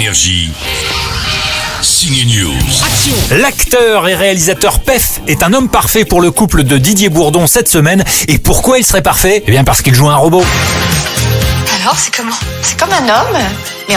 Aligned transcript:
Énergie. 0.00 0.50
Signe 1.82 2.24
News. 2.24 3.38
L'acteur 3.38 4.08
et 4.08 4.14
réalisateur 4.14 4.80
Pef 4.80 5.20
est 5.26 5.42
un 5.42 5.52
homme 5.52 5.68
parfait 5.68 6.06
pour 6.06 6.22
le 6.22 6.30
couple 6.30 6.62
de 6.62 6.78
Didier 6.78 7.10
Bourdon 7.10 7.46
cette 7.46 7.68
semaine. 7.68 8.02
Et 8.26 8.38
pourquoi 8.38 8.78
il 8.78 8.84
serait 8.86 9.02
parfait? 9.02 9.42
Eh 9.46 9.50
bien 9.50 9.62
parce 9.62 9.82
qu'il 9.82 9.94
joue 9.94 10.08
un 10.08 10.16
robot. 10.16 10.42
Alors, 11.82 11.98
c'est 11.98 12.16
comment? 12.16 12.34
C'est 12.62 12.80
comme 12.80 12.92
un 12.92 13.10
homme, 13.10 13.36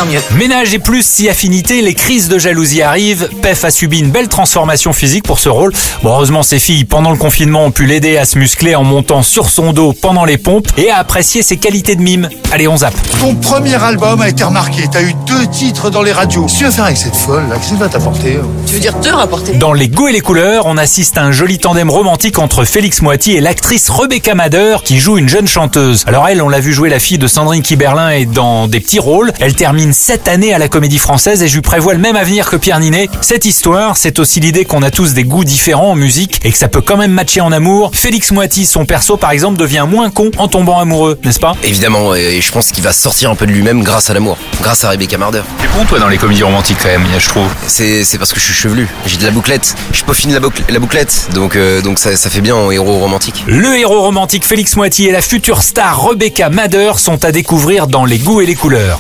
mieux. 0.02 0.20
Ménage 0.38 0.74
et 0.74 0.80
plus 0.80 1.06
si 1.06 1.30
affinité, 1.30 1.82
les 1.82 1.94
crises 1.94 2.28
de 2.28 2.40
jalousie 2.40 2.82
arrivent. 2.82 3.30
Pef 3.42 3.64
a 3.64 3.72
subi 3.72 4.00
une 4.00 4.10
belle 4.10 4.28
transformation 4.28 4.92
physique 4.92 5.24
pour 5.24 5.40
ce 5.40 5.50
rôle. 5.50 5.72
Bon, 6.02 6.10
heureusement, 6.10 6.44
ses 6.44 6.60
filles, 6.60 6.86
pendant 6.86 7.12
le 7.12 7.18
confinement, 7.18 7.66
ont 7.66 7.72
pu 7.72 7.86
l'aider 7.86 8.18
à 8.18 8.26
se 8.26 8.38
muscler 8.38 8.76
en 8.76 8.84
montant 8.84 9.22
sur 9.22 9.50
son 9.50 9.72
dos 9.72 9.94
pendant 9.94 10.26
les 10.26 10.38
pompes 10.38 10.68
et 10.78 10.90
à 10.90 10.98
apprécier 10.98 11.44
ses 11.44 11.58
qualités 11.58 11.96
de 11.96 12.02
mime. 12.02 12.30
Allez, 12.52 12.68
on 12.68 12.78
zappe. 12.78 12.96
Ton 13.20 13.36
premier 13.36 13.82
album 13.82 14.22
a 14.22 14.30
été 14.30 14.44
remarqué. 14.44 14.84
T'as 14.92 15.04
eu 15.04 15.14
deux 15.26 15.48
titres 15.48 15.90
dans 15.90 16.02
les 16.02 16.12
radios. 16.12 16.46
Qu'est-ce 16.46 16.54
que 16.54 16.60
tu 16.60 16.66
vas 16.66 16.72
faire 16.72 16.86
avec 16.86 16.98
cette 16.98 17.16
folle 17.16 17.48
là? 17.50 17.56
Qu'est-ce 17.56 17.72
que 17.72 17.78
ça 17.78 17.84
va 17.84 17.90
t'apporter? 17.90 18.40
Tu 18.66 18.74
veux 18.74 18.80
dire 18.80 19.00
te 19.00 19.10
rapporter? 19.10 19.54
Dans 19.54 19.74
Les 19.74 19.88
Goûts 19.88 20.08
et 20.08 20.12
les 20.12 20.22
couleurs, 20.22 20.66
on 20.66 20.78
assiste 20.78 21.18
à 21.18 21.24
un 21.24 21.32
joli 21.32 21.60
tandem 21.60 21.90
romantique 21.90 22.40
entre 22.40 22.66
Félix 22.66 23.02
Moiti 23.02 23.34
et 23.34 23.42
l'actrice 23.42 23.90
Rebecca 23.90 24.34
Mader 24.36 24.78
qui 24.84 25.00
joue 25.00 25.18
une 25.18 25.30
jeune 25.30 25.48
chanteuse. 25.48 26.04
Alors 26.08 26.28
elle, 26.28 26.42
on 26.42 26.50
l'a 26.50 26.60
vu 26.60 26.74
jouer 26.74 26.90
la 26.90 27.00
fille 27.00 27.18
de 27.18 27.28
Sandrine 27.28 27.62
Kiberlin 27.62 28.12
et 28.12 28.26
dans 28.26 28.68
des 28.68 28.80
petits 28.80 29.00
rôles. 29.00 29.34
Elle 29.40 29.56
termine 29.56 29.83
cette 29.92 30.28
année 30.28 30.54
à 30.54 30.58
la 30.60 30.70
Comédie 30.70 31.00
Française 31.00 31.42
et 31.44 31.48
je 31.48 31.56
lui 31.56 31.62
prévois 31.62 31.94
le 31.94 32.00
même 32.00 32.16
avenir 32.16 32.50
que 32.50 32.56
Pierre 32.56 32.80
Ninet. 32.80 33.10
Cette 33.22 33.46
histoire, 33.46 33.98
c'est 33.98 34.20
aussi 34.20 34.40
l'idée 34.40 34.64
qu'on 34.66 34.84
a 34.84 34.92
tous 34.92 35.14
des 35.14 35.24
goûts 35.24 35.44
différents 35.44 35.92
en 35.92 35.96
musique 35.96 36.40
et 36.44 36.52
que 36.52 36.58
ça 36.58 36.68
peut 36.68 36.82
quand 36.82 36.96
même 36.98 37.12
matcher 37.12 37.42
en 37.42 37.52
amour. 37.52 37.92
Félix 37.94 38.32
Moiti, 38.32 38.66
son 38.66 38.86
perso 38.86 39.18
par 39.18 39.32
exemple, 39.32 39.58
devient 39.58 39.86
moins 39.90 40.10
con 40.12 40.30
en 40.38 40.48
tombant 40.48 40.80
amoureux, 40.80 41.20
n'est-ce 41.24 41.40
pas? 41.40 41.54
Évidemment, 41.64 42.16
et 42.16 42.40
je 42.40 42.52
pense 42.52 42.72
qu'il 42.72 42.84
va 42.84 42.94
sortir 42.94 43.30
un 43.32 43.36
peu 43.36 43.46
de 43.48 43.52
lui-même 43.52 43.84
grâce 43.84 44.10
à 44.10 44.14
l'amour, 44.14 44.38
grâce 44.62 44.84
à 44.84 44.90
Rebecca 44.90 45.18
Marder. 45.18 45.42
T'es 45.60 45.68
bon 45.78 45.84
toi 45.86 46.00
dans 46.00 46.08
les 46.08 46.18
comédies 46.18 46.44
romantiques 46.44 46.78
quand 46.82 46.90
même, 46.90 47.06
je 47.18 47.28
trouve. 47.28 47.48
C'est 47.68 48.04
c'est 48.04 48.18
parce 48.20 48.32
que 48.32 48.40
je 48.40 48.46
suis 48.46 48.54
chevelu, 48.54 48.88
j'ai 49.08 49.18
de 49.18 49.24
la 49.26 49.32
bouclette, 49.32 49.76
je 49.92 50.04
peaufine 50.04 50.32
la, 50.34 50.40
boucle- 50.40 50.62
la 50.70 50.80
bouclette, 50.80 51.30
donc 51.34 51.56
euh, 51.56 51.82
donc 51.82 52.00
ça, 52.00 52.16
ça 52.16 52.30
fait 52.30 52.42
bien 52.42 52.56
en 52.56 52.70
héros 52.72 53.00
romantique. 53.00 53.44
Le 53.48 53.78
héros 53.78 54.02
romantique 54.02 54.46
Félix 54.46 54.76
Moiti 54.76 55.08
et 55.08 55.12
la 55.12 55.22
future 55.22 55.64
star 55.64 56.02
Rebecca 56.04 56.50
Mader 56.50 56.92
sont 56.98 57.24
à 57.26 57.32
découvrir 57.32 57.88
dans 57.88 58.06
Les 58.06 58.20
Goûts 58.20 58.42
et 58.42 58.46
les 58.46 58.56
couleurs. 58.56 59.00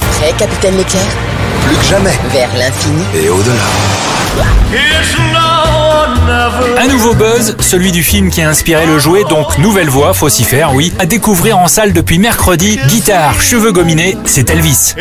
Capitaine 0.64 0.78
Leclerc 0.78 1.17
Plus 1.66 1.75
que 1.75 1.83
jamais. 1.83 2.17
Vers 2.31 2.50
l'infini 2.58 3.03
Et 3.16 3.30
au-delà. 3.30 3.53
Un 6.80 6.88
nouveau 6.88 7.14
buzz, 7.14 7.56
celui 7.59 7.92
du 7.92 8.02
film 8.03 8.30
qui 8.30 8.42
a 8.42 8.50
inspiré 8.50 8.86
le 8.86 8.97
jouet, 8.97 9.23
donc 9.25 9.58
nouvelle 9.58 9.89
voix, 9.89 10.14
faut 10.14 10.30
s'y 10.30 10.44
faire, 10.44 10.73
oui. 10.73 10.94
À 11.00 11.06
découvrir 11.06 11.58
en 11.58 11.67
salle 11.67 11.94
depuis 11.94 12.17
mercredi, 12.17 12.80
guitare, 12.88 13.41
cheveux 13.41 13.72
gominés, 13.72 14.17
c'est 14.25 14.50
Elvis. 14.50 14.95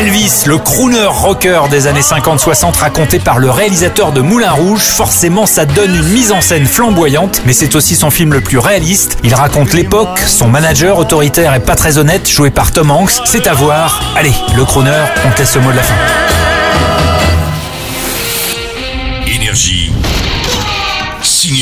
Elvis, 0.00 0.44
le 0.46 0.56
crooner 0.56 1.04
rocker 1.04 1.60
des 1.70 1.86
années 1.86 2.00
50-60 2.00 2.78
raconté 2.78 3.18
par 3.18 3.38
le 3.38 3.50
réalisateur 3.50 4.12
de 4.12 4.22
Moulin 4.22 4.50
Rouge, 4.50 4.80
forcément 4.80 5.44
ça 5.44 5.66
donne 5.66 5.94
une 5.94 6.08
mise 6.08 6.32
en 6.32 6.40
scène 6.40 6.64
flamboyante, 6.64 7.42
mais 7.44 7.52
c'est 7.52 7.74
aussi 7.74 7.94
son 7.94 8.08
film 8.08 8.32
le 8.32 8.40
plus 8.40 8.56
réaliste. 8.56 9.18
Il 9.24 9.34
raconte 9.34 9.74
l'époque, 9.74 10.18
son 10.26 10.48
manager 10.48 10.96
autoritaire 10.96 11.54
et 11.54 11.60
pas 11.60 11.74
très 11.74 11.98
honnête, 11.98 12.26
joué 12.26 12.48
par 12.48 12.72
Tom 12.72 12.90
Hanks, 12.90 13.20
c'est 13.26 13.46
à 13.46 13.52
voir. 13.52 14.00
Allez, 14.16 14.32
le 14.56 14.64
crooner, 14.64 15.04
on 15.26 15.32
te 15.32 15.40
laisse 15.40 15.54
le 15.54 15.60
mot 15.60 15.70
de 15.70 15.76
la 15.76 15.82
fin. 15.82 15.94
Énergie. 19.26 19.92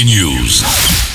News. 0.07 1.08